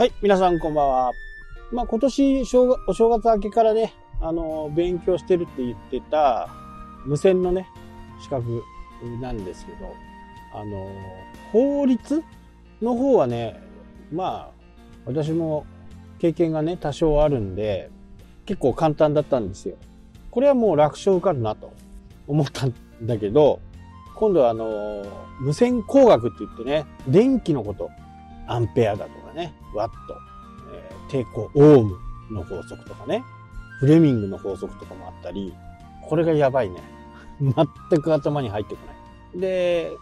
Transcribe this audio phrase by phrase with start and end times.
[0.00, 1.12] はい、皆さんこんばんは。
[1.70, 2.40] まあ今年
[2.86, 3.92] お正月明けからね、
[4.22, 6.48] あの、勉強してるって言ってた
[7.04, 7.68] 無線のね、
[8.22, 8.62] 資格
[9.20, 9.94] なんですけど、
[10.54, 10.90] あの、
[11.52, 12.24] 法律
[12.80, 13.60] の方はね、
[14.10, 14.50] まあ
[15.04, 15.66] 私も
[16.18, 17.90] 経験がね、多少あるんで、
[18.46, 19.76] 結構簡単だったんですよ。
[20.30, 21.74] これはもう楽勝受かるなと
[22.26, 23.60] 思ったんだけど、
[24.14, 25.04] 今度はあの、
[25.40, 27.90] 無線工学って言ってね、電気のこと、
[28.46, 30.16] アンペアだとかね、ワット、
[30.72, 31.98] えー、抵抗、オーム
[32.30, 33.24] の法則とかね、
[33.78, 35.54] フレミングの法則とかもあったり、
[36.08, 36.82] これがやばいね。
[37.40, 39.40] 全く頭に入ってこない。
[39.40, 39.92] で、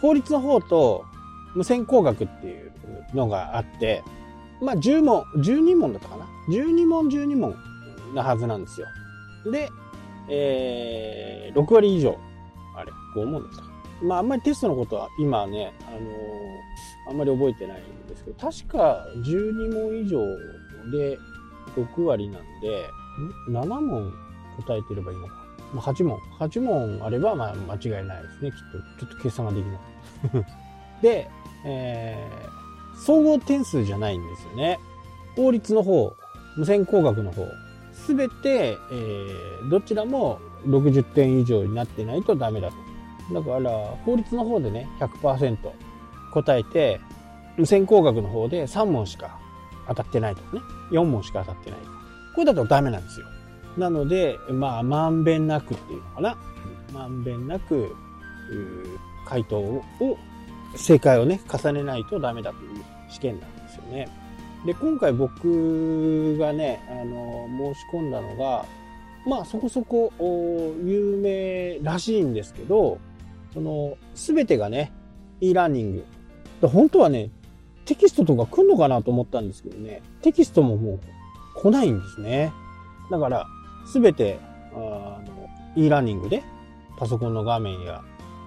[0.00, 1.04] 法律の方と
[1.54, 2.72] 無線工学っていう
[3.14, 4.04] のがあって、
[4.60, 7.56] まあ10問、12問だったかな ?12 問12問
[8.14, 8.86] なはずなんですよ。
[9.50, 9.68] で、
[10.28, 12.16] えー、6割以上、
[12.76, 16.02] あれ、5問だったかまああんまりテストのことは今ね、あのー、
[17.08, 20.24] あんまり覚えてないんですけど、確か12問以上
[20.90, 21.18] で
[21.76, 22.90] 6割なんで、
[23.50, 24.12] 7問
[24.64, 25.34] 答えてればいいのか。
[25.74, 26.18] まあ、8問。
[26.38, 28.56] 8問あれば、まあ間違いないですね、きっ
[28.98, 29.06] と。
[29.06, 30.46] ちょっと計算ができない。
[31.02, 31.30] で、
[31.64, 34.78] えー、総合点数じゃないんですよね。
[35.34, 36.14] 法律の方、
[36.56, 37.46] 無線工学の方、
[37.92, 42.76] すべて、えー、どちらも60点以上になってないとダメだと。
[43.34, 43.70] だから、
[44.04, 45.56] 法律の方でね、100%
[46.42, 47.00] 答えて、
[47.56, 49.38] 無線工学の方で3問しか
[49.88, 51.80] 当たってないとかね、4問しか当たってない。
[52.34, 53.26] これだとダメなんですよ。
[53.78, 56.36] なので、まあ、まんべんなくっていうのかな。
[56.92, 57.94] まんべんなく、
[59.26, 59.82] 回答を、
[60.74, 64.08] 正解をね、重ねないとダメだという試験なんですよね。
[64.66, 68.66] で、今回僕がね、あの、申し込んだのが、
[69.26, 70.12] まあそこそこ
[70.84, 72.98] 有名らしいんですけど、
[73.52, 74.92] その、すべてがね、
[75.40, 76.04] e ラーニング。
[76.62, 77.30] 本当はね、
[77.84, 81.00] テキストとか来んのかなと思ったんですけどね、テキストももう
[81.56, 82.52] 来ないんですね。
[83.10, 83.46] だから、
[83.86, 84.38] すべて、
[84.72, 86.42] あの、e ラーニングで、
[86.98, 88.02] パソコンの画面や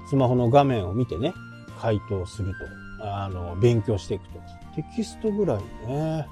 [0.10, 1.34] スマホの画面を見てね、
[1.80, 2.54] 回答する
[3.00, 4.40] と、あの、勉強していくと。
[4.76, 6.28] テキストぐらいね、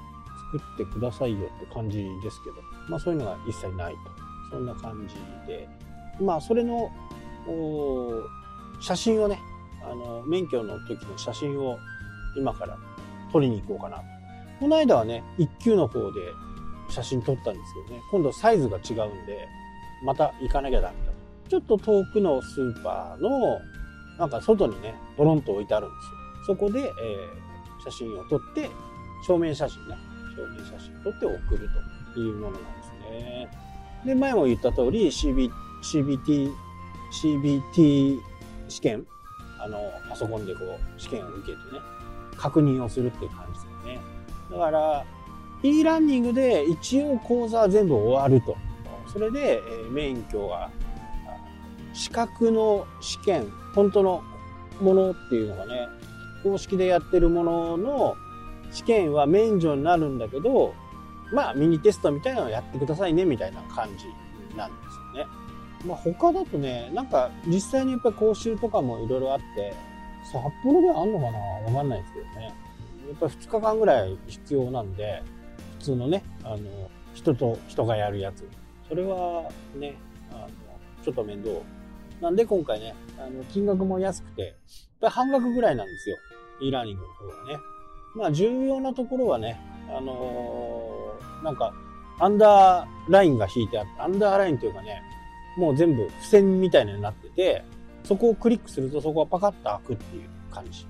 [0.52, 2.56] 作ってくださいよって感じですけど、
[2.88, 3.98] まあそういうのが一切ないと。
[4.50, 5.14] そんな感じ
[5.46, 5.68] で、
[6.20, 6.90] まあそれの、
[8.80, 9.40] 写真をね、
[9.90, 11.78] あの、免許の時の写真を
[12.36, 12.76] 今から
[13.32, 14.02] 撮りに行こうかな。
[14.60, 16.32] この間はね、一級の方で
[16.88, 19.48] 写真撮ったんですけどね、今度サイズが違うんで、
[20.04, 21.12] また行かなきゃダメだ。
[21.48, 23.60] ちょっと遠くのスーパーの、
[24.18, 25.94] なんか外にね、ドロンと置いてあるんで
[26.46, 26.54] すよ。
[26.54, 28.70] そこで、えー、写真を撮って、
[29.26, 29.96] 正面写真ね、
[30.36, 31.68] 正面写真撮って送る
[32.14, 33.48] というものなんですね。
[34.04, 35.50] で、前も言った通り、CB、
[35.82, 36.52] CBT、
[37.12, 38.20] CBT
[38.68, 39.06] 試験、
[39.58, 41.80] あの、パソコンでこう、試験を受けてね、
[42.36, 44.00] 確認をするっていう感じですよね。
[44.50, 45.04] だから、
[45.62, 48.56] e ランニングで一応講座は全部終わると。
[49.12, 50.70] それで、え免許が、
[51.92, 54.22] 資格の試験、本当の
[54.80, 55.88] ものっていうのがね、
[56.42, 58.16] 公式でやってるものの
[58.70, 60.74] 試験は免除になるんだけど、
[61.32, 64.76] まあミニテストみたいなのをやってくださいねみたいな感じなんで
[65.14, 65.30] すよね。
[65.84, 69.74] まあ他だとね、なんか実際にやっぱり講習とかもいろいろあって、
[70.24, 71.38] 札幌であんのかな？
[71.38, 72.54] わかんないですけどね。
[73.08, 75.22] やっぱり2日間ぐらい必要なんで、
[75.78, 76.58] 普通のね、あの、
[77.14, 78.46] 人と人がやるやつ。
[78.88, 79.96] それはね、
[80.30, 80.48] あの、
[81.02, 81.56] ちょっと面倒。
[82.20, 84.52] なんで今回ね、あの、金額も安くて、やっ
[85.00, 86.16] ぱり半額ぐらいなんですよ。
[86.60, 87.58] e ラーニングの方がね。
[88.16, 91.72] まあ重要なところはね、あのー、なんか、
[92.20, 95.00] アンダーラインが引いてあって、アンダーラインというかね、
[95.58, 97.64] もう全部付箋みたいになってて、
[98.04, 100.86] そこをクリックするとそこがパカッと開くっていう感じ。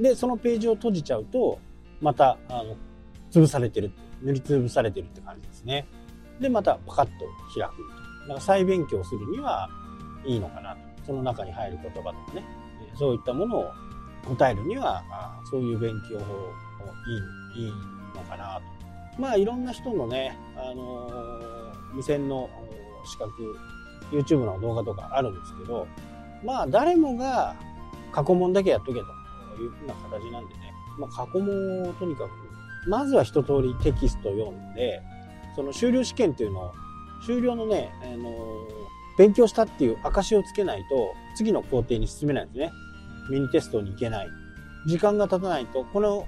[0.00, 1.58] で、そのページを閉じちゃうと、
[2.00, 2.76] また、あの、
[3.30, 3.90] 潰されてる、
[4.22, 5.86] 塗り潰されてるって感じですね。
[6.40, 7.12] で、またパカッと
[7.54, 7.96] 開く。
[8.22, 9.68] だから再勉強するには
[10.24, 10.78] いいのかなと。
[11.06, 12.44] その中に入る言葉とかね。
[12.98, 13.70] そういったものを
[14.26, 16.34] 答えるには、あそういう勉強法
[17.54, 17.72] いい、いい
[18.14, 19.20] のかなと。
[19.20, 22.50] まあ、いろんな人のね、あのー、無線の
[23.04, 23.56] 資格、
[24.10, 25.86] YouTube の動画とかあるんですけど、
[26.44, 27.54] まあ、誰もが
[28.12, 28.98] 過去問だけやっとけと
[29.62, 32.30] いうふうな形なんでね、まあ、過去問をとにかく、
[32.88, 35.02] まずは一通りテキスト読んで、
[35.54, 36.72] その修了試験っていうのを、
[37.26, 38.32] 修了のね、あの、
[39.18, 42.72] 勉強したっていう証をつけないと、次の工程に進めないんですね。
[43.30, 44.28] ミニテストに行けない。
[44.86, 46.26] 時間が経たないと、この、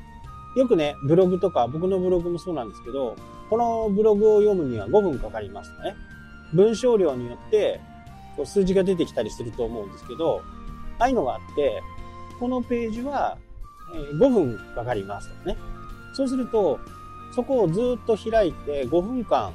[0.57, 3.17] よくね、ブログとか、僕のブログもそうなんですけど、
[3.51, 5.95] このブログを読むには5分かかりますね。
[6.53, 7.81] 文章量によって
[8.37, 10.43] こう数字が出てきたりすると思うんですけど、
[10.99, 11.83] ああいうのがあって、
[12.39, 13.37] このページは
[13.93, 15.57] 5分かかりますとかね。
[16.15, 16.79] そうすると、
[17.35, 19.53] そこをずっと開いて5分間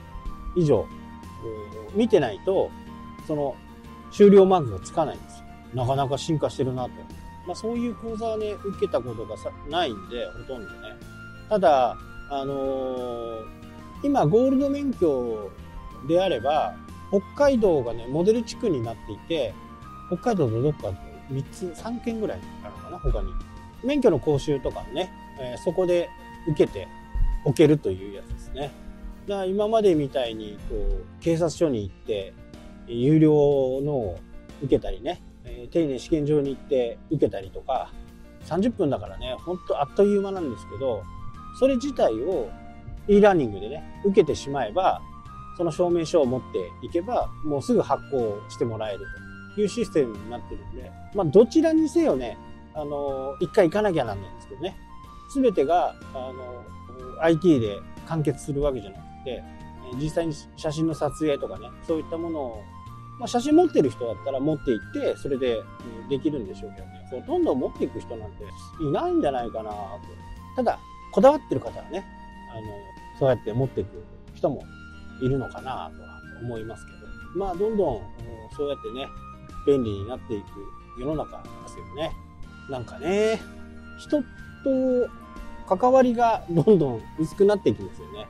[0.56, 0.86] 以上
[1.96, 2.70] 見てないと、
[3.28, 3.56] その
[4.12, 5.46] 終了マークがつかないんですよ。
[5.74, 6.90] なかなか進化してるなと。
[7.48, 9.36] まあそういう講座はね、受けたことが
[9.70, 10.90] ないんで、ほとんどね。
[11.50, 11.98] ただ、
[12.30, 13.46] あのー、
[14.04, 15.52] 今ゴールド免許
[16.08, 16.76] であれば、
[17.14, 19.54] 北海道がね、モデル地区になっていて、
[20.08, 20.92] 北海道のどっか
[21.30, 23.32] 3つ、3件ぐらいあるのかな、他に。
[23.84, 26.10] 免許の講習とかね、えー、そこで
[26.48, 26.88] 受けて
[27.46, 28.72] おけるというやつですね。
[29.28, 32.34] だから今までみたいに、こう、警察署に行って、
[32.88, 34.20] 有料のを
[34.64, 37.92] 受けたりね、えー、丁寧試験場に行って受けたりとか、
[38.46, 41.04] 30分だからね、ほんとあっという間なんですけど、
[41.60, 42.50] それ自体を
[43.08, 45.00] e ラーニングでね、受けてしまえば、
[45.58, 49.06] その証明書を持っていけば、もうすぐ発行してもらえる
[49.56, 52.38] というシステムになってるんで、まあどちらにせよね、
[52.74, 54.76] あの、一回行かなきゃなんないんですけどね。
[55.30, 56.64] すべてが、あの、
[57.22, 59.44] IT で完結するわけじゃなくて、
[60.00, 62.64] 実際に写真の撮影とかね、そういったものを、
[63.20, 65.62] まあ、写真持ってる人だったら持って行って、それで
[66.10, 68.44] できるんでしょうけどね、ほとんど持っていく人なんて
[68.82, 69.78] いないんじゃないかなと。
[70.56, 70.80] ただ、
[71.12, 72.04] こだわってる方はね、
[72.52, 72.62] あの、
[73.20, 74.04] そうやって持っていく
[74.34, 74.64] 人も
[75.24, 76.98] いるのかなとは思いますけど、
[77.36, 78.02] まあ、どんどん
[78.56, 79.08] そうやってね、
[79.66, 80.46] 便利になっていく
[81.00, 82.12] 世の中ですよね。
[82.70, 83.42] なんかね、
[84.00, 84.26] 人と
[85.68, 88.28] 関わりがどんどん薄くなっていきますよね。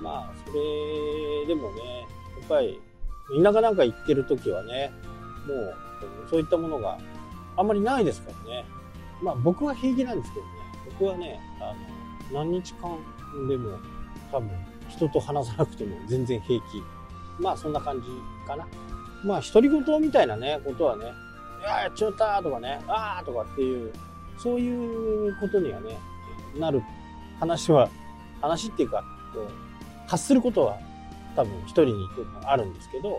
[0.00, 2.00] まあ、それでもね、
[2.40, 2.80] やっぱり、
[3.42, 4.92] 田舎なんか行ってる時はね、
[5.46, 5.74] もう、
[6.28, 6.98] そういったものが
[7.56, 8.64] あんまりないですからね。
[9.22, 10.52] まあ、僕は平気なんですけどね。
[10.98, 11.72] 僕はね、あ
[12.32, 12.98] の、何日間
[13.48, 13.78] でも
[14.32, 14.50] 多分、
[14.92, 16.82] 人と話さなくても全然平気。
[17.42, 18.08] まあ、そんな感じ
[18.46, 18.66] かな。
[19.24, 21.04] まあ、独り言みたいなね、ことはね、
[21.60, 23.92] いや、やっちまったとかね、ああとかっていう、
[24.38, 25.96] そういうことにはね、
[26.58, 26.82] なる
[27.40, 27.88] 話は、
[28.40, 29.04] 話っていうか、
[29.34, 30.78] う発することは
[31.34, 32.06] 多分一人に
[32.44, 33.16] あるんですけど、や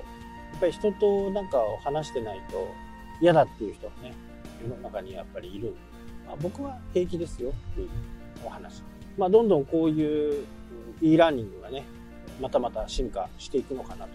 [0.57, 2.67] っぱり人となんかを話してないと
[3.21, 4.13] 嫌だっていう人はね、
[4.61, 5.79] 世の中にやっぱりいるんで、
[6.27, 7.89] まあ、僕は平気ですよっていう
[8.45, 8.83] お話。
[9.17, 10.45] まあ、どんどんこういう
[11.01, 11.85] e ラーニングがね、
[12.41, 14.07] またまた進化していくのかな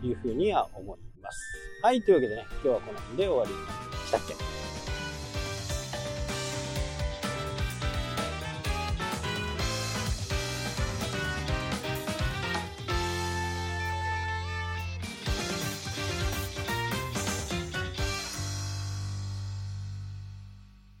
[0.00, 1.40] というふうには思います。
[1.82, 4.61] はい、というわけでね、今日はこの辺で終わりにしたっけ